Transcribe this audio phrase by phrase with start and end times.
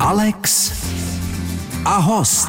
[0.00, 0.72] Alex
[1.84, 2.48] a host.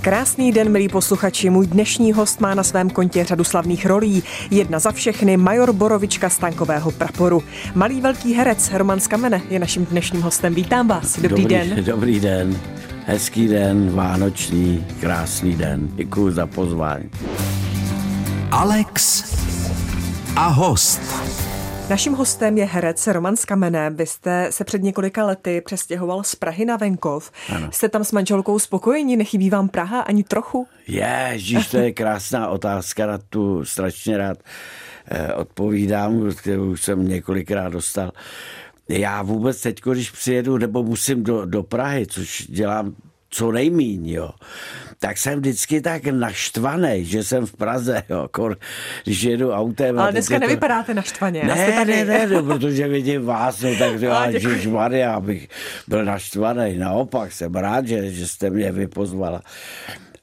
[0.00, 1.50] Krásný den, milí posluchači.
[1.50, 4.22] Můj dnešní host má na svém kontě řadu slavných rolí.
[4.50, 7.42] Jedna za všechny, major Borovička stankového praporu.
[7.74, 10.54] Malý velký herec Roman Skamene je naším dnešním hostem.
[10.54, 11.18] Vítám vás.
[11.18, 11.84] Dobrý, dobrý den.
[11.84, 12.60] Dobrý den.
[13.06, 15.88] Hezký den, vánoční, krásný den.
[15.94, 17.10] Děkuji za pozvání.
[18.50, 19.24] Alex
[20.36, 21.00] a host.
[21.90, 23.90] Naším hostem je herec Roman Skamene.
[23.90, 27.30] Vy jste se před několika lety přestěhoval z Prahy na venkov.
[27.56, 27.68] Ano.
[27.72, 29.16] Jste tam s manželkou spokojení?
[29.16, 30.66] Nechybí vám Praha ani trochu?
[30.88, 34.38] Ježíš, to je krásná otázka, na tu strašně rád
[35.10, 38.12] eh, odpovídám, kterou jsem několikrát dostal.
[38.88, 42.94] Já vůbec teď, když přijedu nebo musím do, do Prahy, což dělám
[43.32, 44.30] co nejmíň, jo,
[44.98, 48.58] tak jsem vždycky tak naštvaný, že jsem v Praze, jo, kor,
[49.04, 49.98] když jedu autem.
[49.98, 50.40] Ale dneska to...
[50.40, 51.42] nevypadáte naštvaně.
[51.44, 52.04] Ne, tady...
[52.04, 54.30] ne, ne, no, protože vidím vás, no, tak já,
[54.70, 55.48] Maria, abych
[55.88, 56.78] byl naštvaný.
[56.78, 59.42] Naopak jsem rád, že, že jste mě vypozvala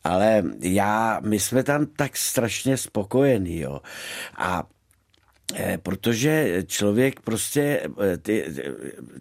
[0.03, 3.79] ale já, my jsme tam tak strašně spokojení, jo.
[4.37, 4.63] A
[5.81, 8.45] protože člověk prostě, eh, ty,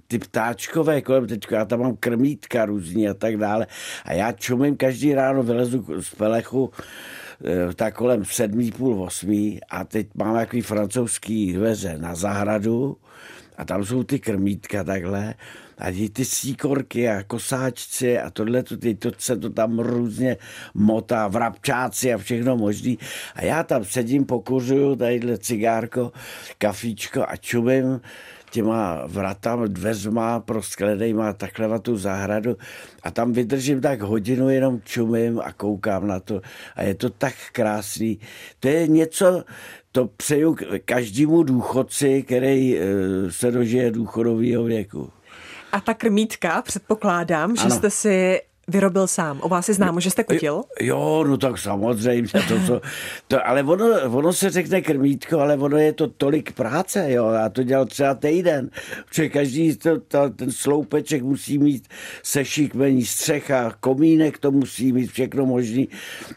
[0.06, 3.66] ty ptáčkové kolem, teď já tam mám krmítka různý a tak dále
[4.04, 6.70] a já čumím každý ráno, vylezu z pelechu
[7.44, 12.96] eh, tak kolem sedmý, půl osmý a teď mám takový francouzský dveře na zahradu
[13.58, 15.34] a tam jsou ty krmítka takhle
[15.78, 20.36] a ty síkorky a kosáčci a tohle, to, ty, to se to tam různě
[20.74, 22.98] motá, vrabčáci a všechno možný.
[23.34, 26.12] A já tam sedím, pokuřuju tadyhle cigárko,
[26.58, 28.00] kafíčko a čumím
[28.50, 32.56] těma vratama, dveřma prosklenejma takhle na tu zahradu
[33.02, 36.40] a tam vydržím tak hodinu, jenom čumím a koukám na to
[36.76, 38.18] a je to tak krásný.
[38.60, 39.44] To je něco,
[39.98, 42.82] to přeju každému důchodci, který eh,
[43.30, 45.10] se dožije důchodového věku.
[45.72, 47.56] A ta krmítka, předpokládám, ano.
[47.62, 49.40] že jste si vyrobil sám.
[49.42, 50.62] O vás je známo, že jste kutil?
[50.80, 52.28] Jo, no tak samozřejmě.
[52.48, 52.80] To, to,
[53.28, 57.12] to, ale ono, ono se řekne krmítko, ale ono je to tolik práce.
[57.12, 57.28] Jo.
[57.30, 58.70] Já to dělal třeba týden.
[59.08, 61.88] Protože každý to, to, ten sloupeček musí mít
[62.22, 65.88] sešikmení střecha, komínek to musí mít všechno možný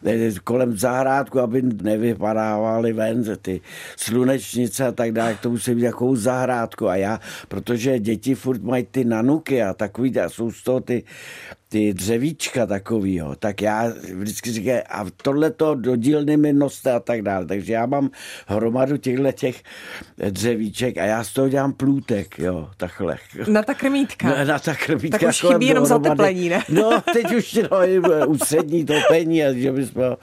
[0.06, 3.62] eh, kolem zahrádku, aby nevypadávaly ven ty
[3.97, 5.38] slunečnice a tak dále.
[5.41, 6.88] To musí mít takovou zahrádku.
[6.88, 11.03] A já, protože děti furt mají ty nanuky a takový, a jsou z toho ty
[11.72, 17.00] ty dřevíčka takovýho, tak já vždycky říkám, a tohle to do dílny mi noste a
[17.00, 17.46] tak dále.
[17.46, 18.09] Takže já mám
[18.48, 19.64] hromadu těchto těch
[20.30, 23.18] dřevíček a já z toho dělám plůtek, jo, takhle.
[23.48, 24.30] Na ta krmítka.
[24.30, 25.18] Na, na ta krmítka.
[25.18, 26.64] Tak už chybí jenom zateplení, ne?
[26.70, 30.18] No, teď už no, ústřední topení, a že bychom ho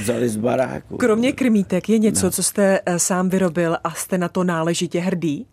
[0.00, 0.96] vzali z baráku.
[0.96, 2.30] Kromě krmítek je něco, no.
[2.30, 5.46] co jste eh, sám vyrobil a jste na to náležitě hrdý?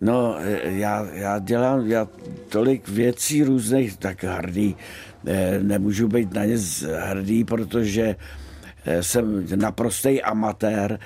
[0.00, 2.08] No, já, já dělám já
[2.48, 4.76] tolik věcí různých, tak hrdý.
[5.26, 6.56] Eh, nemůžu být na ně
[6.98, 8.16] hrdý, protože
[9.00, 10.98] jsem naprostý amatér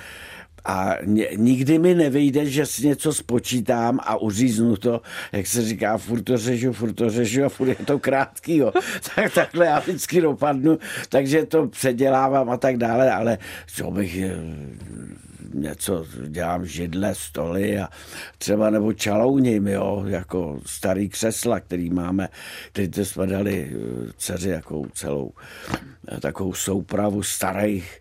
[0.65, 0.97] a
[1.37, 5.01] nikdy mi nevyjde, že si něco spočítám a uříznu to,
[5.33, 8.73] jak se říká, furt to řežu, furt to řežu a furt je to krátký, jo.
[9.15, 10.79] tak takhle já vždycky dopadnu,
[11.09, 14.17] takže to předělávám a tak dále, ale co bych
[15.55, 17.89] něco, dělám židle, stoly a
[18.39, 22.29] třeba nebo čalouním, jo, jako starý křesla, který máme,
[22.73, 25.33] který jsme dali eh, dceři jako celou
[26.09, 28.01] eh, takovou soupravu starých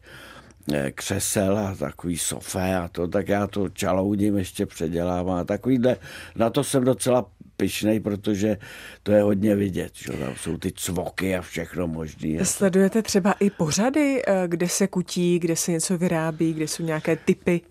[0.74, 5.98] eh, křesel a takový sofé a to, tak já to čalouním ještě předělávám a takovýhle,
[6.36, 7.26] na to jsem docela
[7.58, 8.58] pyšnej, protože
[9.04, 9.92] to je hodně vidět.
[9.96, 10.14] Že?
[10.14, 12.46] Tam jsou ty cvoky a všechno možné.
[12.46, 17.16] Sledujete třeba i pořady, eh, kde se kutí, kde se něco vyrábí, kde jsou nějaké
[17.16, 17.62] typy?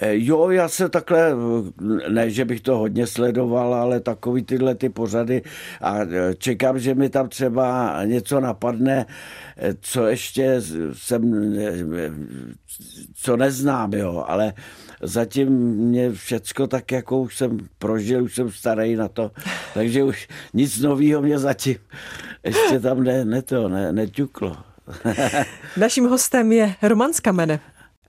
[0.00, 1.32] Eh, jo, já se takhle,
[2.08, 5.42] ne, že bych to hodně sledoval, ale takový tyhle ty pořady
[5.80, 9.06] a eh, čekám, že mi tam třeba něco napadne,
[9.80, 10.62] co ještě
[10.92, 11.54] jsem,
[13.14, 14.52] co neznám, jo, ale
[15.02, 19.30] zatím mě všecko tak, jako už jsem prožil, už jsem starý na to,
[19.74, 21.76] takže už nic nového mě zatím
[22.44, 24.56] ještě tam ne, ne to, ne, neťuklo.
[25.76, 27.60] Naším hostem je Roman Skamene.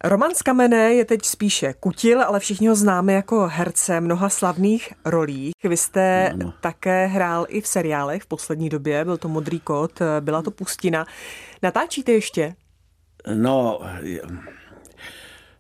[0.04, 5.54] Roman Skamene je teď spíše kutil, ale všichni ho známe jako herce mnoha slavných rolích.
[5.64, 6.54] Vy jste no.
[6.62, 11.06] také hrál i v seriálech v poslední době, byl to Modrý kot, byla to Pustina.
[11.64, 12.56] Natáčíte ještě?
[13.36, 13.80] No,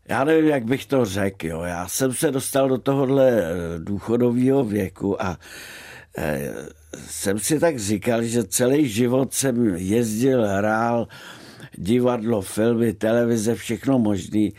[0.07, 1.47] já nevím, jak bych to řekl.
[1.47, 1.61] Jo.
[1.61, 3.45] Já jsem se dostal do tohohle eh,
[3.79, 5.37] důchodového věku a
[6.17, 6.53] eh,
[7.07, 11.07] jsem si tak říkal, že celý život jsem jezdil, hrál
[11.81, 14.53] divadlo, filmy, televize, všechno možný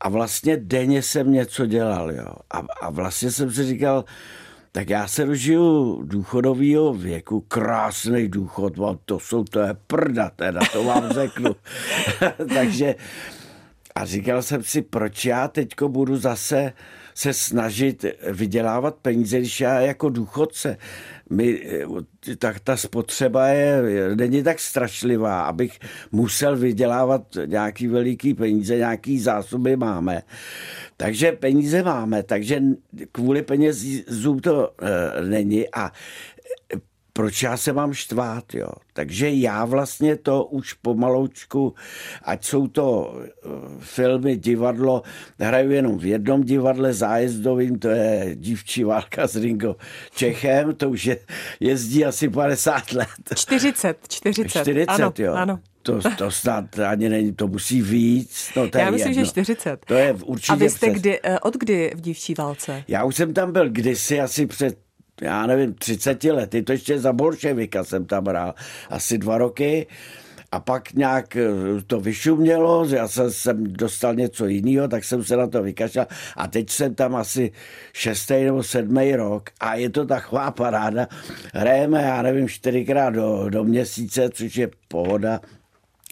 [0.00, 2.12] a vlastně denně jsem něco dělal.
[2.12, 2.34] Jo.
[2.50, 4.04] A, a vlastně jsem si říkal,
[4.72, 8.72] tak já se dožiju důchodového věku, krásný důchod,
[9.04, 11.50] to jsou, to je prda teda, to vám řeknu.
[12.54, 12.94] Takže
[13.94, 16.72] a říkal jsem si, proč já teďko budu zase
[17.14, 20.76] se snažit vydělávat peníze, když já jako důchodce,
[21.30, 21.62] my,
[22.38, 23.82] tak ta spotřeba je,
[24.14, 25.78] není tak strašlivá, abych
[26.12, 30.22] musel vydělávat nějaký veliký peníze, nějaký zásoby máme.
[30.96, 32.62] Takže peníze máme, takže
[33.12, 35.92] kvůli penězům to e, není a
[37.16, 38.68] proč já se mám štvát, jo.
[38.92, 41.74] Takže já vlastně to už pomaloučku,
[42.22, 43.48] ať jsou to eh,
[43.80, 45.02] filmy, divadlo,
[45.40, 49.76] hraju jenom v jednom divadle zájezdovým, to je dívčí válka s Ringo
[50.14, 51.16] Čechem, to už je,
[51.60, 53.08] jezdí asi 50 let.
[53.36, 54.48] 40, 40.
[54.48, 55.32] 40, ano, jo.
[55.32, 55.60] Ano.
[55.82, 58.50] To, to snad ani není, to musí víc.
[58.56, 59.24] No, to Já je myslím, jedno.
[59.24, 59.84] že 40.
[59.86, 61.00] To je určitě A vy jste přes.
[61.00, 62.84] kdy, eh, od kdy v dívčí válce?
[62.88, 64.83] Já už jsem tam byl kdysi asi před
[65.20, 68.54] já nevím, 30 lety, to ještě za bolševika jsem tam hrál,
[68.90, 69.86] asi dva roky.
[70.52, 71.48] A pak nějak eh,
[71.86, 76.06] to vyšumělo, že já jsem, jsem dostal něco jiného, tak jsem se na to vykašlal.
[76.36, 77.52] A teď jsem tam asi
[77.92, 81.08] šestý nebo sedmý rok a je to taková paráda.
[81.54, 85.40] Hrajeme, já nevím, čtyřikrát do, do měsíce, což je pohoda.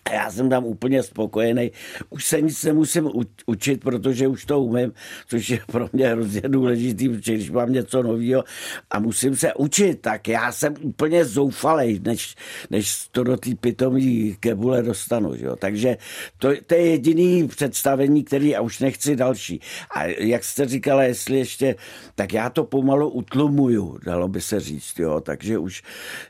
[0.04, 1.70] A já jsem tam úplně spokojený.
[2.10, 3.10] Už se nic nemusím
[3.46, 4.92] učit, protože už to umím,
[5.28, 8.44] což je pro mě hrozně důležitý, protože když mám něco nového
[8.90, 12.34] a musím se učit, tak já jsem úplně zoufalej, než,
[12.70, 15.36] než to do té pitomí kebule dostanu.
[15.36, 15.56] Že jo?
[15.56, 15.96] Takže
[16.38, 19.60] to, to je jediný představení, který já už nechci další.
[19.90, 21.74] A jak jste říkala, jestli ještě,
[22.14, 24.98] tak já to pomalu utlumuju, dalo by se říct.
[24.98, 25.20] Jo?
[25.20, 25.82] Takže už,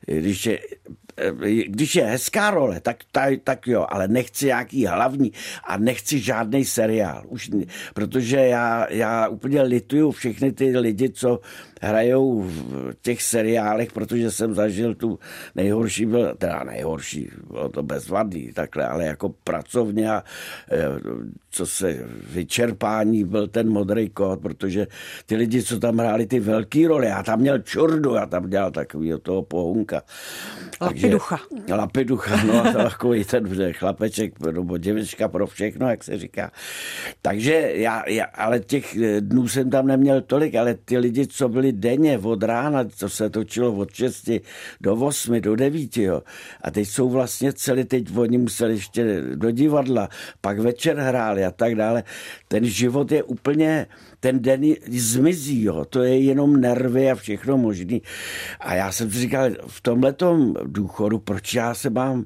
[0.06, 0.58] když je
[1.66, 5.32] když je hezká role, tak, tak, tak jo, ale nechci nějaký hlavní
[5.64, 7.24] a nechci žádný seriál.
[7.28, 7.50] Už,
[7.94, 11.40] protože já, já úplně lituju všechny ty lidi, co
[11.82, 15.18] hrajou v těch seriálech, protože jsem zažil tu
[15.54, 20.24] nejhorší, byl, teda nejhorší, bylo to bezvadný, takhle, ale jako pracovně a
[21.50, 24.86] co se vyčerpání byl ten modrý kód, protože
[25.26, 28.70] ty lidi, co tam hráli ty velký role, já tam měl čurdu, já tam dělal
[28.70, 30.02] takový toho pohunka.
[30.80, 31.40] Lapiducha.
[31.50, 36.50] Takže, lapiducha, no a takový ten chlapeček nebo děvička pro všechno, jak se říká.
[37.22, 41.71] Takže já, já, ale těch dnů jsem tam neměl tolik, ale ty lidi, co byli
[41.72, 44.30] denně od rána, co se točilo od 6
[44.80, 46.22] do 8, do 9, jo.
[46.62, 50.08] A teď jsou vlastně celý, teď oni museli ještě do divadla,
[50.40, 52.04] pak večer hráli a tak dále.
[52.48, 53.86] Ten život je úplně,
[54.20, 55.84] ten den zmizí, jo.
[55.84, 58.02] to je jenom nervy a všechno možný.
[58.60, 62.24] A já jsem si říkal, v tomhletom důchodu, proč já se mám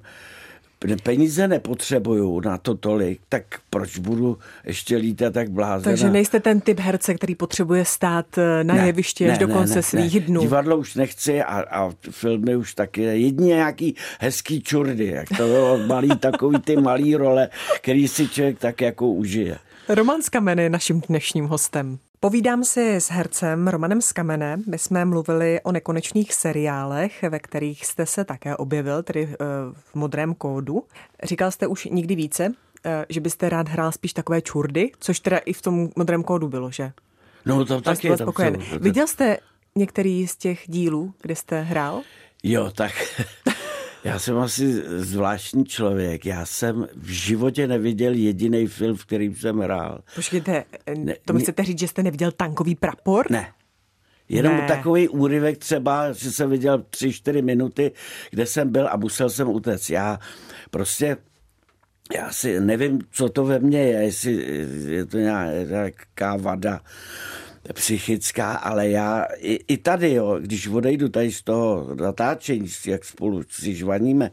[1.03, 5.85] peníze nepotřebuju na to tolik, tak proč budu ještě lítat tak blázen?
[5.85, 8.27] Takže nejste ten typ herce, který potřebuje stát
[8.63, 10.21] na ne, jevišti až do konce ne, svých ne.
[10.21, 10.41] dnů.
[10.41, 13.03] Divadlo už nechci a, a filmy už taky.
[13.03, 18.59] Jedině nějaký hezký čurdy, jak to bylo malý, takový ty malý role, který si člověk
[18.59, 19.59] tak jako užije.
[19.89, 21.99] Roman Skamen je naším dnešním hostem.
[22.27, 24.57] Povídám si s hercem Romanem Skamene.
[24.67, 29.37] My jsme mluvili o nekonečných seriálech, ve kterých jste se také objevil, tedy
[29.73, 30.85] v modrém kódu.
[31.23, 32.53] Říkal jste už nikdy více,
[33.09, 36.71] že byste rád hrál spíš takové čurdy, což teda i v tom modrém kódu bylo,
[36.71, 36.93] že?
[37.45, 38.09] No to taky.
[38.09, 38.59] Tam spokojený.
[38.81, 39.39] Viděl jste
[39.75, 42.03] některý z těch dílů, kde jste hrál?
[42.43, 42.93] Jo, tak
[44.07, 46.27] já jsem asi zvláštní člověk.
[46.27, 50.01] Já jsem v životě neviděl jediný film, v kterým jsem hrál.
[50.15, 50.65] Počkejte,
[51.25, 53.31] to mi chcete říct, že jste neviděl tankový prapor?
[53.31, 53.53] Ne.
[54.29, 54.67] Jenom Ne.
[54.69, 57.93] takový úryvek třeba, že jsem viděl tři, čtyři minuty,
[58.31, 59.91] kde jsem byl a musel jsem utéct.
[59.91, 60.19] Já
[60.71, 61.17] prostě
[62.17, 64.33] já si nevím, co to ve mně je, jestli
[64.87, 66.81] je to nějaká vada
[67.73, 73.43] psychická, ale já i, i tady, jo, když odejdu tady z toho natáčení, jak spolu
[73.51, 74.31] si žvaníme,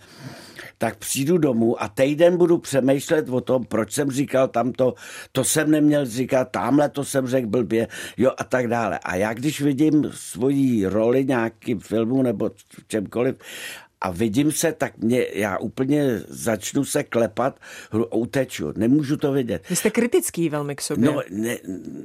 [0.77, 4.93] tak přijdu domů a týden budu přemýšlet o tom, proč jsem říkal tamto,
[5.31, 7.87] to jsem neměl říkat, tamhle to jsem řekl blbě,
[8.17, 8.99] jo a tak dále.
[9.03, 12.51] A já když vidím svoji roli nějakým filmu nebo
[12.87, 13.35] čemkoliv
[14.03, 17.60] a vidím se, tak mě, já úplně začnu se klepat,
[18.13, 19.69] uteču, nemůžu to vidět.
[19.69, 21.12] Vy jste kritický velmi k sobě.
[21.12, 21.57] No, ne,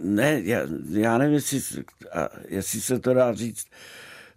[0.03, 1.61] ne já, já nevím, jestli,
[2.49, 3.67] jestli se to dá říct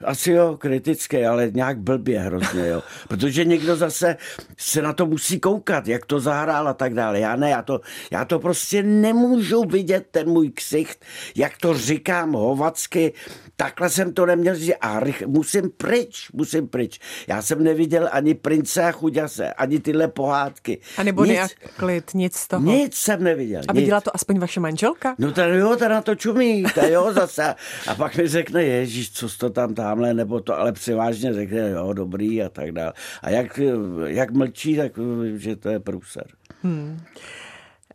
[0.03, 2.83] Asi jo, kritické, ale nějak blbě hrozně, jo.
[3.07, 4.17] Protože někdo zase
[4.57, 7.19] se na to musí koukat, jak to zahrál a tak dále.
[7.19, 7.81] Já ne, já to,
[8.11, 11.05] já to prostě nemůžu vidět, ten můj ksicht,
[11.35, 13.13] jak to říkám hovacky,
[13.55, 16.99] takhle jsem to neměl říct a rych, musím pryč, musím pryč.
[17.27, 20.79] Já jsem neviděl ani prince a chuďase, ani tyhle pohádky.
[20.97, 22.71] A nebo nic, nějak klid, nic z toho.
[22.71, 23.61] Nic jsem neviděl.
[23.67, 25.15] A viděla to aspoň vaše manželka?
[25.17, 27.55] No to jo, ta na to čumí, ta jo zase.
[27.87, 31.93] A pak mi řekne, ježíš, co to tam tamhle, nebo to, ale převážně řekne, jo,
[31.93, 32.93] dobrý a tak dále.
[33.21, 33.59] A jak,
[34.05, 34.91] jak mlčí, tak
[35.35, 36.27] že to je průser.
[36.63, 36.99] Hmm.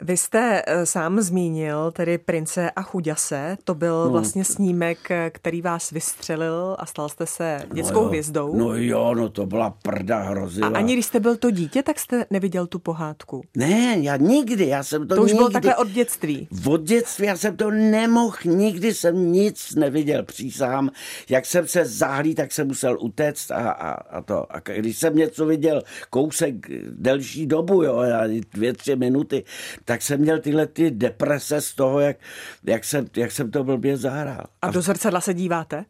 [0.01, 3.57] Vy jste eh, sám zmínil tedy Prince a chuďase.
[3.65, 4.11] To byl no.
[4.11, 8.57] vlastně snímek, eh, který vás vystřelil a stal jste se no dětskou no hvězdou.
[8.57, 10.67] No jo, no to byla prda hrozivá.
[10.67, 13.43] A ani když jste byl to dítě, tak jste neviděl tu pohádku?
[13.57, 16.49] Ne, já nikdy, já jsem to To už nikdy, bylo takhle od dětství?
[16.67, 20.91] Od dětství, já jsem to nemohl, nikdy jsem nic neviděl, přísám.
[21.29, 24.53] Jak jsem se zahlí, tak jsem musel utéct a, a, a to.
[24.53, 26.55] A když jsem něco viděl, kousek
[26.91, 28.03] delší dobu, jo,
[28.53, 29.45] dvě, tři minuty,
[29.87, 32.17] tak jsem měl tyhle ty deprese z toho, jak,
[32.65, 34.47] jak, jsem, jak jsem to blbě zahrál.
[34.63, 35.85] A do zrcadla se díváte?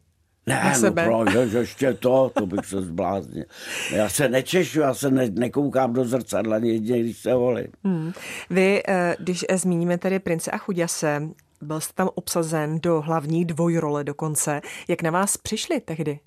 [0.45, 1.05] Ne, na no sebe.
[1.05, 3.45] no proč, ještě to, to bych se zbláznil.
[3.91, 7.67] Já se nečešu, já se ne, nekoukám do zrcadla jedině, když se volím.
[7.83, 8.11] Hmm.
[8.49, 11.21] Vy, eh, když eh, zmíníme tedy Prince a Chuděse,
[11.61, 14.61] byl jste tam obsazen do hlavní dvojrole dokonce.
[14.87, 16.19] Jak na vás přišli tehdy?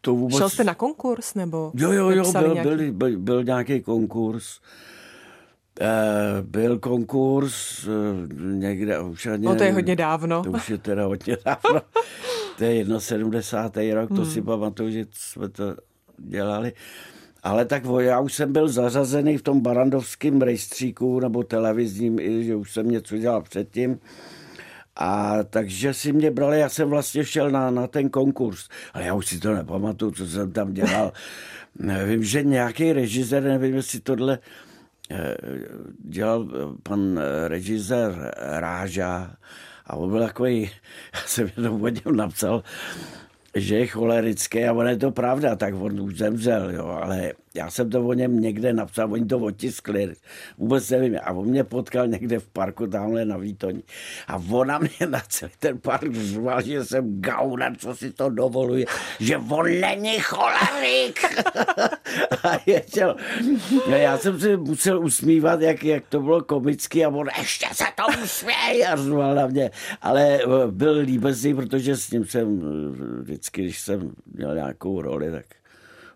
[0.00, 0.38] To vůbec...
[0.38, 2.68] Šel jste na konkurs, nebo Jo, jo, jo, byl, nějaký...
[2.68, 4.60] byl, byl, byl nějaký konkurs.
[4.60, 4.99] Eh,
[6.42, 9.46] byl konkurs eh, někde už ani...
[9.46, 10.42] No to je hodně dávno.
[10.42, 11.80] To už je teda hodně dávno.
[12.58, 14.00] to je 71.
[14.00, 14.30] rok, to hmm.
[14.30, 15.76] si pamatuju, že jsme to
[16.18, 16.72] dělali.
[17.42, 22.72] Ale tak já už jsem byl zařazený v tom barandovském rejstříku nebo televizním, že už
[22.72, 23.98] jsem něco dělal předtím.
[24.96, 29.14] A takže si mě brali, já jsem vlastně šel na, na ten konkurs, ale já
[29.14, 31.12] už si to nepamatuju, co jsem tam dělal.
[32.06, 34.69] Vím, že nějaký režisér, nevím, jestli tohle Eh,
[36.04, 39.36] dělal eh, pan eh, režisér Ráža
[39.86, 40.62] a on byl takový,
[41.14, 42.62] já jsem jenom o něm napsal,
[43.54, 47.70] že je cholerický a on je to pravda, tak on už zemřel, jo, ale já
[47.70, 50.14] jsem to o něm někde napsal, oni to otiskli,
[50.58, 53.82] vůbec nevím, a on mě potkal někde v parku tamhle na Výtoní
[54.28, 58.86] a ona mě na celý ten park řval, že jsem gauner, co si to dovoluje,
[59.20, 61.24] že on není cholerik.
[62.44, 63.16] a ječel.
[63.90, 67.84] No, já jsem se musel usmívat, jak, jak to bylo komicky a on ještě se
[67.96, 69.70] to usměj a řval na mě,
[70.02, 75.30] ale eh, byl líbezný, protože s ním jsem eh, vždycky, když jsem měl nějakou roli,
[75.30, 75.46] tak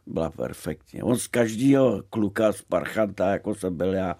[0.06, 1.02] byla perfektní.
[1.02, 4.16] On z každého kluka z parchanta, jako jsem byl já,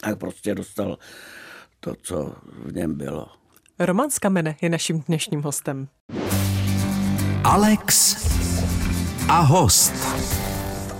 [0.00, 0.98] tak prostě dostal
[1.80, 2.34] to, co
[2.64, 3.26] v něm bylo.
[3.78, 5.88] Roman z Kamene je naším dnešním hostem.
[7.44, 8.16] Alex
[9.28, 9.92] a host.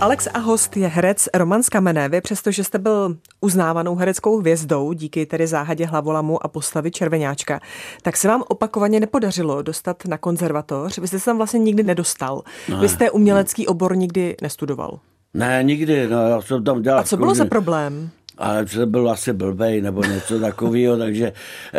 [0.01, 2.09] Alex a host je herec Roman z Kamene.
[2.09, 7.59] Vy přestože jste byl uznávanou hereckou hvězdou díky tedy záhadě hlavolamu a postavy Červenáčka,
[8.01, 10.97] tak se vám opakovaně nepodařilo dostat na konzervatoř.
[10.97, 12.41] Vy jste se tam vlastně nikdy nedostal.
[12.69, 12.75] Ne.
[12.75, 14.99] Vy jste umělecký obor nikdy nestudoval.
[15.33, 16.99] Ne, nikdy, no, já jsem tam dělal.
[16.99, 18.09] A co bylo za problém?
[18.37, 21.33] Ale jsem byl asi blbej nebo něco takového, takže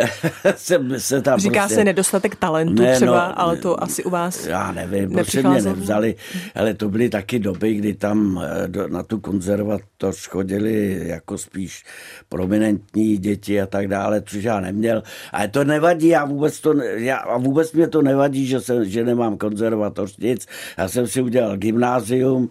[0.56, 1.74] jsem se tam Říká prostě...
[1.74, 5.62] se nedostatek talentu ne, třeba, no, ale to asi u vás Já nevím, prostě mě
[5.62, 6.14] nevzali,
[6.54, 11.84] ale to byly taky doby, kdy tam eh, na tu konzervatoř chodili jako spíš
[12.28, 15.02] prominentní děti a tak dále, což já neměl.
[15.32, 19.04] Ale to nevadí, já vůbec, to, já, a vůbec mě to nevadí, že, jsem, že
[19.04, 20.46] nemám konzervatoř, nic.
[20.78, 22.50] Já jsem si udělal gymnázium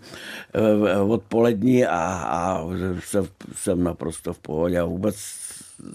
[0.53, 2.65] eh, odpolední a, a
[2.99, 5.15] jsem, jsem na naprosto v pohodě a vůbec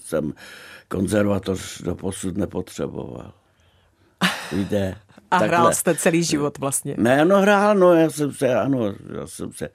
[0.04, 0.34] jsem
[0.88, 3.32] konzervatoř do posud nepotřeboval.
[4.52, 4.96] Víte?
[5.30, 5.48] A takhle.
[5.48, 6.94] hrál jste celý život vlastně?
[6.98, 9.68] Ne, no hrál, no já jsem se, ano, já jsem se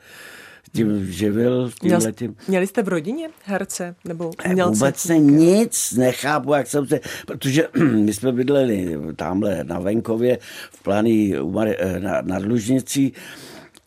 [0.73, 2.35] tím živil, tím Měl, letím.
[2.47, 3.95] Měli jste v rodině herce?
[4.05, 4.73] Nebo umělce?
[4.73, 10.39] Vůbec ne, nic, nechápu, jak jsem se, protože my jsme bydleli tamhle na venkově
[10.71, 11.33] v plány
[11.99, 13.11] na, na Dlužnici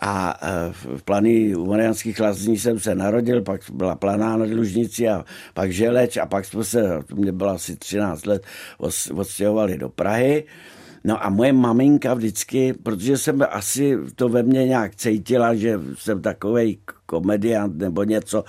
[0.00, 5.08] a e, v plany u Mariánských lazní jsem se narodil, pak byla planá na Dlužnici
[5.08, 8.46] a pak Želeč a pak jsme se, mě bylo asi 13 let,
[9.14, 10.44] odstěhovali do Prahy.
[11.04, 16.22] No a moje maminka vždycky, protože jsem asi to ve mně nějak cítila, že jsem
[16.22, 16.78] takovej
[17.10, 18.44] komediant nebo něco,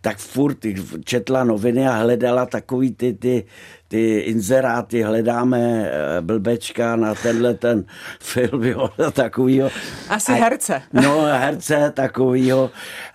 [0.00, 0.58] tak furt
[1.04, 3.44] četla noviny a hledala takový ty, ty,
[3.88, 7.84] ty inzeráty, hledáme eh, blbečka na tenhle ten
[8.20, 9.70] film, jo, takovýho.
[10.08, 10.82] Asi a, herce.
[10.92, 12.70] No, herce takovýho.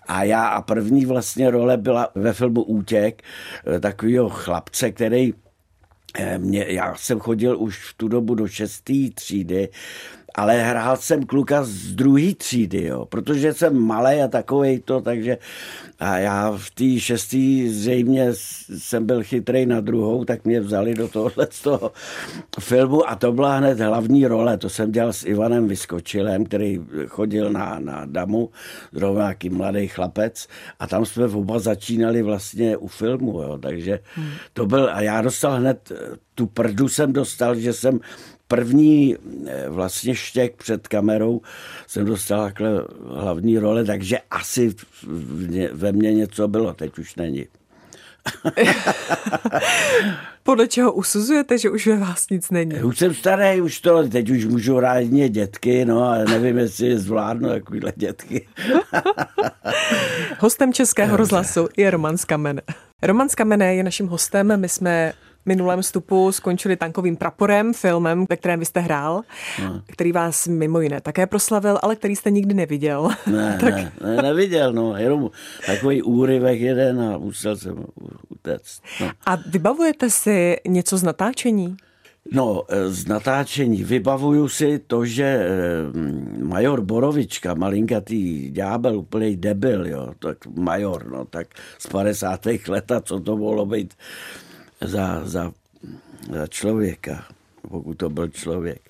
[0.08, 3.22] A já a první vlastně role byla ve filmu Útěk,
[3.68, 5.34] eh, takovýho chlapce, který
[6.20, 9.70] eh, mě, já jsem chodil už v tu dobu do šesté třídy
[10.36, 15.38] ale hrál jsem kluka z druhé třídy, jo, protože jsem malý a takovej to, takže
[16.00, 18.28] a já v té šestý zřejmě
[18.78, 21.92] jsem byl chytrý na druhou, tak mě vzali do tohohle z toho
[22.60, 24.58] filmu a to byla hned hlavní role.
[24.58, 28.50] To jsem dělal s Ivanem Vyskočilem, který chodil na, na damu,
[28.92, 30.48] zrovna nějaký mladý chlapec
[30.80, 34.00] a tam jsme oba začínali vlastně u filmu, jo, takže
[34.54, 35.92] to byl, a já dostal hned
[36.36, 38.00] tu prdu jsem dostal, že jsem
[38.48, 39.16] první
[39.48, 41.42] eh, vlastně štěk před kamerou
[41.88, 42.86] jsem dostal takhle
[43.16, 44.76] hlavní role, takže asi
[45.72, 47.48] ve mně něco bylo, teď už není.
[50.44, 52.84] Podle čeho usuzujete, že už ve vás nic není?
[52.84, 56.98] Už jsem starý, už to, teď už můžu hrát jedně dětky, no ale nevím, jestli
[56.98, 58.48] zvládnu takovýhle dětky.
[60.40, 62.62] Hostem Českého rozhlasu je Roman Skamen.
[63.04, 65.14] Roman Skamené je naším hostem, my jsme
[65.46, 69.22] minulém vstupu skončili tankovým praporem, filmem, ve kterém vy jste hrál,
[69.64, 69.82] no.
[69.86, 73.10] který vás mimo jiné také proslavil, ale který jste nikdy neviděl.
[73.28, 73.74] Ne, tak...
[73.74, 75.30] ne, ne, neviděl, no, jenom
[75.66, 77.86] takový úryvek jeden a musel jsem
[78.30, 78.82] utéct.
[79.02, 79.12] No.
[79.26, 81.78] A vybavujete si něco z natáčení?
[82.32, 85.48] No, e, z natáčení vybavuju si to, že e,
[86.42, 91.48] major Borovička, malinkatý ďábel, úplný debil, jo, tak major, no, tak
[91.78, 92.46] z 50.
[92.68, 93.94] let, a co to mohlo být
[94.82, 95.52] za, za,
[96.32, 97.26] za člověka,
[97.70, 98.82] pokud to byl člověk,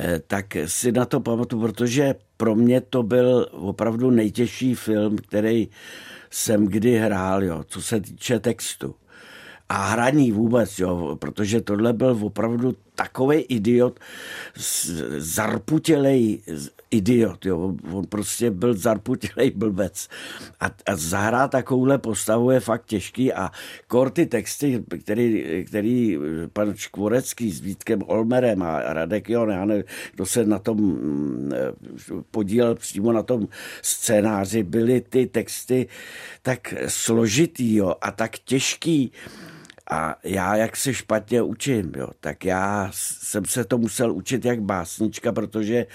[0.00, 5.68] eh, tak si na to pamatuju, protože pro mě to byl opravdu nejtěžší film, který
[6.30, 8.94] jsem kdy hrál, jo, co se týče textu.
[9.68, 14.00] A hraní vůbec, jo, protože tohle byl opravdu takový idiot,
[15.18, 16.42] zarputělej
[16.92, 17.74] idiot, jo.
[17.92, 20.08] On prostě byl zarputělej blbec.
[20.60, 23.50] A, a zahrát takovouhle postavu je fakt těžký a
[23.86, 26.18] kor ty texty, který, který
[26.52, 29.82] pan Škvorecký s Vítkem Olmerem a Radek Jon,
[30.14, 31.52] kdo se na tom mm,
[32.30, 33.48] podílel přímo na tom
[33.82, 35.86] scénáři, byly ty texty
[36.42, 39.12] tak složitý jo, a tak těžký,
[39.92, 44.62] a já, jak se špatně učím, jo, tak já jsem se to musel učit jak
[44.62, 45.86] básnička, protože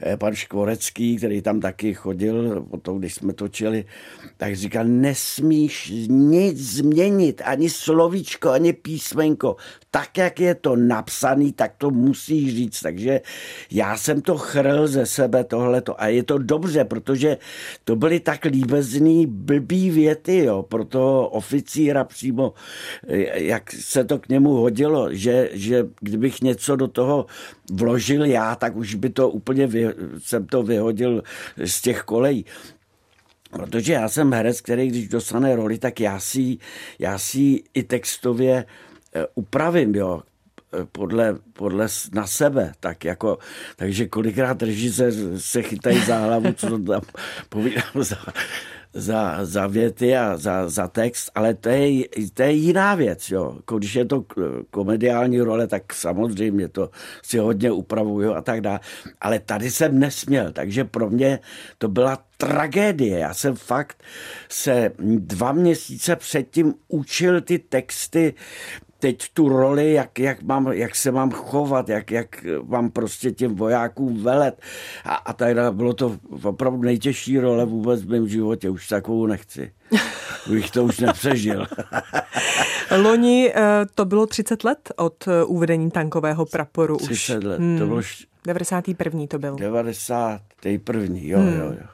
[0.00, 3.84] eh, pan Škvorecký, který tam taky chodil, potom, když jsme točili,
[4.36, 9.56] tak říkal, nesmíš nic změnit, ani slovíčko, ani písmenko.
[9.90, 12.80] Tak, jak je to napsaný, tak to musíš říct.
[12.80, 13.20] Takže
[13.70, 16.00] já jsem to chrl ze sebe tohleto.
[16.00, 17.36] A je to dobře, protože
[17.84, 22.52] to byly tak líbezný blbý věty, jo, pro toho oficíra přímo
[23.34, 27.26] jak se to k němu hodilo, že, že kdybych něco do toho
[27.72, 29.86] vložil já, tak už by to úplně, vy,
[30.18, 31.22] jsem to vyhodil
[31.64, 32.44] z těch kolejí.
[33.50, 36.58] Protože já jsem herec, který když dostane roli, tak já si,
[36.98, 38.64] já si i textově
[39.14, 40.22] eh, upravím, jo,
[40.72, 43.38] eh, podle, podle na sebe, tak jako,
[43.76, 47.02] takže kolikrát režisér se chytají za hlavu, co to tam
[47.48, 48.16] povídám za,
[48.94, 52.04] za, za věty a za, za text, ale to je,
[52.34, 53.30] to je jiná věc.
[53.30, 53.58] Jo.
[53.78, 54.24] Když je to
[54.70, 56.90] komediální role, tak samozřejmě to
[57.22, 58.80] si hodně upravuju a tak dále.
[59.20, 61.38] Ale tady jsem nesměl, takže pro mě
[61.78, 63.18] to byla tragédie.
[63.18, 64.02] Já jsem fakt
[64.48, 68.34] se dva měsíce předtím učil ty texty
[69.04, 73.54] teď tu roli, jak, jak, mám, jak se mám chovat, jak, jak mám prostě těm
[73.54, 74.60] vojákům velet.
[75.04, 78.70] A, a tady bylo to opravdu nejtěžší role vůbec v mém životě.
[78.70, 79.72] Už takovou nechci.
[80.50, 81.66] Bych to už nepřežil.
[83.02, 86.96] Loni eh, to bylo 30 let od eh, uvedení tankového praporu.
[86.96, 87.44] 30 už.
[87.44, 87.78] let, hmm.
[87.78, 88.00] to bylo...
[88.46, 89.26] 91.
[89.28, 89.56] to byl.
[89.56, 91.16] 91.
[91.20, 91.58] jo, hmm.
[91.58, 91.86] jo, jo.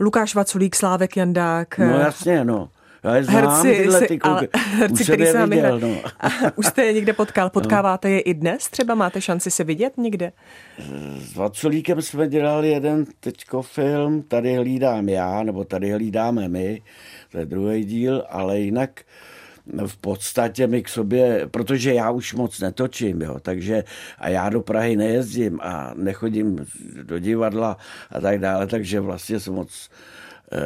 [0.00, 1.78] Lukáš Vaculík, Slávek Jandák.
[1.78, 2.68] No jasně, no.
[3.04, 4.48] Já znám herci, tyhle ty kluky.
[4.54, 5.96] herci, už který se viděl, no.
[6.56, 7.50] Už jste je někde potkal.
[7.56, 8.14] Potkáváte no.
[8.14, 8.68] je i dnes?
[8.68, 10.32] Třeba máte šanci se vidět někde?
[11.18, 16.82] S Vaculíkem jsme dělali jeden teďko film, tady hlídám já, nebo tady hlídáme my,
[17.32, 19.00] to je druhý díl, ale jinak
[19.86, 23.84] v podstatě mi k sobě, protože já už moc netočím, jo, takže
[24.18, 26.66] a já do Prahy nejezdím a nechodím
[27.02, 27.76] do divadla
[28.10, 29.90] a tak dále, takže vlastně jsem moc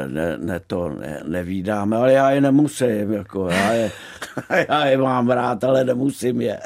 [0.07, 3.91] ne, ne to ne, nevídáme, ale já je nemusím, jako já je,
[4.69, 6.61] já je mám rád, ale nemusím je.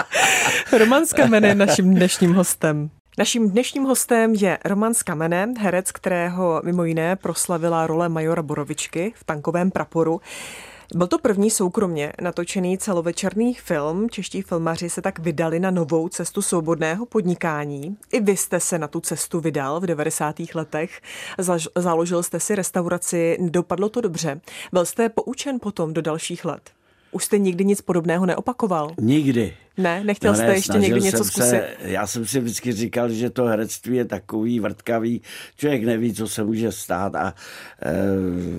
[0.78, 2.90] Roman Skamen je naším dnešním hostem.
[3.18, 9.24] Naším dnešním hostem je Roman Skamene, herec, kterého mimo jiné proslavila role majora Borovičky v
[9.24, 10.20] tankovém praporu.
[10.94, 14.10] Byl to první soukromně natočený celovečerný film.
[14.10, 17.96] Čeští filmaři se tak vydali na novou cestu svobodného podnikání.
[18.12, 20.36] I vy jste se na tu cestu vydal v 90.
[20.54, 21.00] letech.
[21.76, 24.40] Založil jste si restauraci, dopadlo to dobře.
[24.72, 26.70] Byl jste poučen potom do dalších let?
[27.12, 28.90] Už jste nikdy nic podobného neopakoval?
[29.00, 29.56] Nikdy.
[29.76, 31.50] Ne, nechtěl no ne, jste ještě někdy něco zkusit?
[31.50, 35.22] Se, já jsem si vždycky říkal, že to herectví je takový vrtkavý,
[35.56, 37.34] člověk neví, co se může stát a
[37.82, 37.94] e,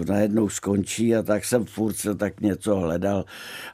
[0.06, 3.26] najednou skončí a tak jsem furt se tak něco hledal,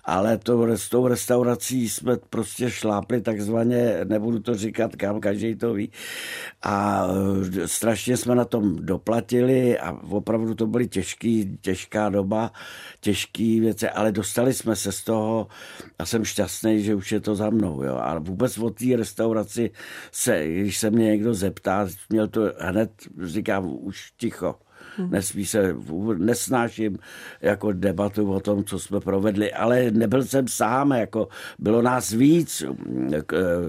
[0.05, 5.73] ale to, s tou restaurací jsme prostě šlápli takzvaně, nebudu to říkat kam, každý to
[5.73, 5.91] ví.
[6.63, 7.07] A
[7.63, 12.51] e, strašně jsme na tom doplatili a opravdu to byly těžký, těžká doba,
[12.99, 15.47] těžký věci, ale dostali jsme se z toho
[15.99, 17.83] a jsem šťastný, že už je to to za mnou.
[17.83, 17.95] Jo.
[17.95, 19.71] A vůbec o té restauraci
[20.11, 22.91] se, když se mě někdo zeptá, měl to hned,
[23.23, 24.55] říkám, už ticho.
[24.97, 25.11] Hmm.
[25.11, 25.75] Nesmí se,
[26.17, 26.97] nesnáším
[27.41, 31.27] jako debatu o tom, co jsme provedli, ale nebyl jsem sám, jako
[31.59, 32.63] bylo nás víc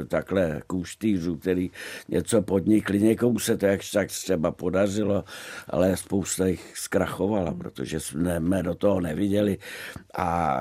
[0.09, 1.71] takhle kůštýřů, který
[2.09, 3.01] něco podnikli.
[3.01, 5.25] Někomu se to jakž tak třeba podařilo,
[5.69, 9.59] ale spousta jich zkrachovala, protože jsme do toho neviděli.
[10.19, 10.59] A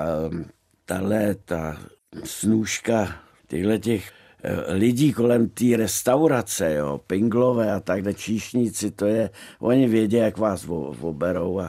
[0.85, 1.77] tahle ta
[2.23, 3.15] snůžka
[3.47, 4.11] těchto těch
[4.43, 10.37] eh, lidí kolem té restaurace, jo, pinglové a tak číšníci, to je, oni vědí, jak
[10.37, 10.67] vás
[11.01, 11.59] oberou.
[11.59, 11.67] A,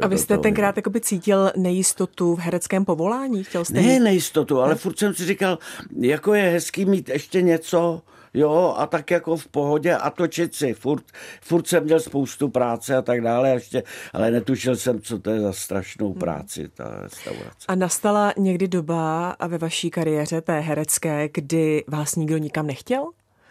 [0.00, 3.44] a vy jste tenkrát jakoby cítil nejistotu v hereckém povolání?
[3.44, 3.98] Chtěl jste ne mít...
[3.98, 5.58] nejistotu, ale furt jsem si říkal,
[6.00, 8.02] jako je hezký mít ještě něco,
[8.34, 10.74] jo, a tak jako v pohodě a točit si.
[10.74, 11.04] Furt,
[11.40, 15.40] furt jsem měl spoustu práce a tak dále, ještě, ale netušil jsem, co to je
[15.40, 16.18] za strašnou hmm.
[16.18, 17.66] práci, ta restaurace.
[17.68, 23.10] A nastala někdy doba ve vaší kariéře té herecké, kdy vás nikdo nikam nechtěl?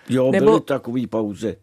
[0.10, 0.45] Jo, Nebo...
[0.45, 1.56] byly takový pauzy.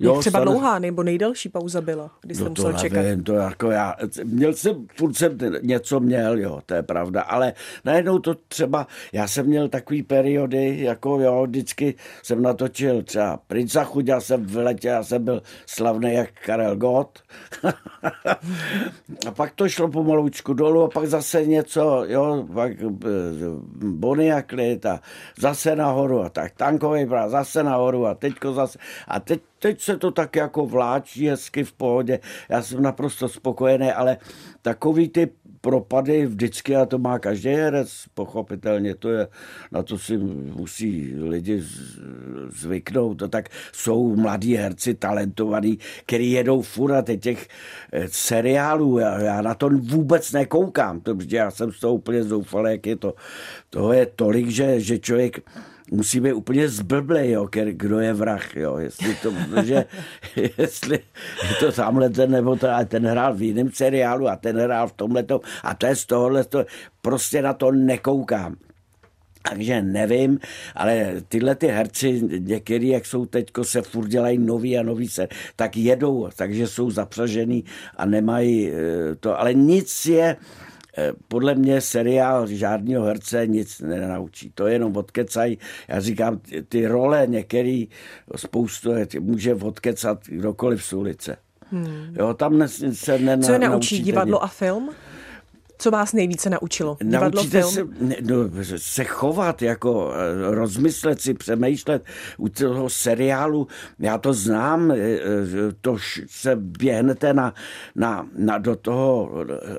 [0.00, 0.50] Jo, Jak třeba stane...
[0.50, 3.02] dlouhá nebo nejdelší pauza byla, kdy jste no musel to čekat?
[3.02, 7.52] Nevím, to jako já, měl jsem, furt jsem něco měl, jo, to je pravda, ale
[7.84, 13.84] najednou to třeba, já jsem měl takový periody, jako jo, vždycky jsem natočil třeba Princa
[13.84, 17.18] Chuďa jsem v letě, já jsem byl slavný jak Karel Gott.
[19.26, 22.86] a pak to šlo pomaloučku dolů a pak zase něco, jo, pak eh,
[23.82, 25.00] Bonnie a Klid a
[25.38, 29.96] zase nahoru a tak tankový práv, zase nahoru a teďko zase a teď teď se
[29.96, 32.20] to tak jako vláčí hezky v pohodě.
[32.48, 34.16] Já jsem naprosto spokojený, ale
[34.62, 39.28] takový ty propady vždycky, a to má každý herec, pochopitelně, to je,
[39.72, 41.62] na to si musí lidi
[42.48, 43.18] zvyknout.
[43.18, 47.48] To tak jsou mladí herci, talentovaní, který jedou furt a těch
[47.92, 52.70] eh, seriálů, já, já na to vůbec nekoukám, to, já jsem z toho úplně zoufalý,
[52.70, 53.14] jak je to.
[53.70, 55.40] Toho je tolik, že, že člověk
[55.90, 59.32] musí být úplně zblblej, jo, kdo je vrah, jo, jestli to,
[59.64, 59.84] že,
[60.58, 60.98] jestli
[61.48, 64.88] je to tamhle ten, nebo to, a ten hrál v jiném seriálu a ten hrál
[64.88, 65.24] v tomhle
[65.62, 66.64] a to je z tohohle, to,
[67.02, 68.56] prostě na to nekoukám.
[69.42, 70.38] Takže nevím,
[70.74, 75.28] ale tyhle ty herci, některý, jak jsou teďko, se furt dělají nový a nový se,
[75.56, 77.64] tak jedou, takže jsou zapřažený
[77.96, 78.74] a nemají eh,
[79.20, 80.36] to, ale nic je,
[81.28, 84.52] podle mě seriál žádného herce nic nenaučí.
[84.54, 85.56] To je jenom odkecaj.
[85.88, 87.88] Já říkám, ty role některý
[88.36, 91.36] spoustu může odkecat kdokoliv z ulice.
[91.70, 92.14] Hmm.
[92.18, 93.46] Jo, tam se nenaučí.
[93.46, 94.90] Co je naučí divadlo a film?
[95.82, 96.96] Co vás nejvíce naučilo?
[97.00, 97.72] Divadlo, Naučíte film?
[97.72, 97.84] Se,
[98.20, 98.36] no,
[98.76, 102.04] se chovat, jako eh, rozmyslet si, přemýšlet
[102.38, 103.66] u toho seriálu.
[103.98, 105.18] Já to znám, eh, eh,
[105.80, 107.54] to se běhnete na,
[107.94, 109.30] na, na, do toho,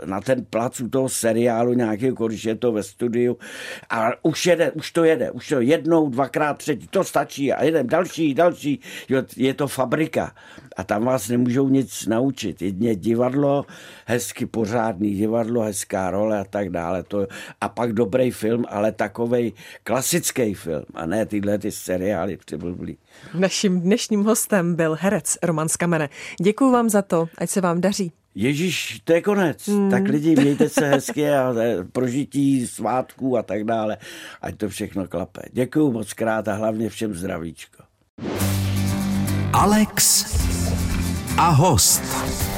[0.06, 3.38] na ten plac u toho seriálu nějakého, když je to ve studiu
[3.90, 7.88] a už jede, už to jede, už to jednou, dvakrát, třetí, to stačí a jedem
[7.88, 8.80] další, další.
[9.10, 10.36] Jo, je to fabrika
[10.78, 12.62] a tam vás nemůžou nic naučit.
[12.62, 13.66] Jedně divadlo,
[14.06, 17.04] hezky pořádný divadlo, hezká role a tak dále.
[17.04, 17.28] To,
[17.62, 22.98] a pak dobrý film, ale takový klasický film a ne tyhle ty seriály přiblblí.
[23.34, 26.10] Naším dnešním hostem byl herec Roman Skamene.
[26.42, 28.12] Děkuji vám za to, ať se vám daří.
[28.36, 29.68] Ježíš, to je konec.
[29.68, 29.92] Hmm.
[29.92, 31.54] Tak lidi, mějte se hezky a
[31.92, 33.98] prožití svátků a tak dále.
[34.42, 35.42] Ať to všechno klape.
[35.52, 37.84] Děkuji moc krát a hlavně všem zdravíčko.
[39.54, 40.26] Alex
[41.38, 42.53] a host.